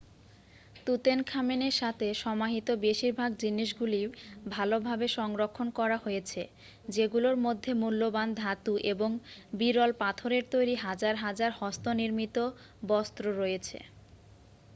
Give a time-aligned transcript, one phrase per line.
[0.85, 4.01] তুতেনখামেনের সাথে সমাহিত বেশিরভাগ জিনিসগুলি
[4.47, 6.41] ভালভাবে সংরক্ষণ করা হয়েছে
[6.87, 9.09] যেগুলোর মধ্যে মূল্যবান ধাতু এবং
[9.53, 12.37] বিরল পাথরের তৈরি হাজার হাজার হস্তনির্মিত
[12.87, 13.77] বস্তু রয়েছে